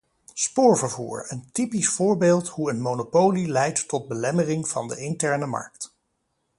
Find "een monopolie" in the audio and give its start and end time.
2.71-3.47